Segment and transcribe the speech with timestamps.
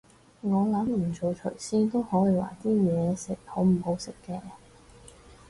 [0.41, 4.41] 我諗唔做廚師都可以話啲嘢食好唔好食嘅